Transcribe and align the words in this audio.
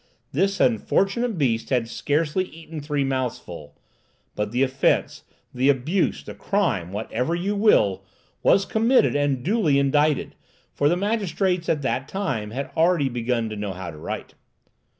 This 0.31 0.59
unfortunate 0.59 1.37
beast 1.37 1.69
had 1.69 1.87
scarcely 1.87 2.45
eaten 2.45 2.81
three 2.81 3.03
mouthfuls; 3.03 3.73
but 4.33 4.51
the 4.51 4.63
offence, 4.63 5.25
the 5.53 5.69
abuse, 5.69 6.23
the 6.23 6.33
crime—whatever 6.33 7.35
you 7.35 7.55
will—was 7.55 8.65
committed 8.65 9.15
and 9.15 9.43
duly 9.43 9.77
indicted, 9.77 10.33
for 10.73 10.89
the 10.89 10.97
magistrates, 10.97 11.69
at 11.69 11.83
that 11.83 12.07
time, 12.07 12.49
had 12.49 12.71
already 12.75 13.09
begun 13.09 13.47
to 13.51 13.55
know 13.55 13.73
how 13.73 13.91
to 13.91 13.97
write. 13.99 14.33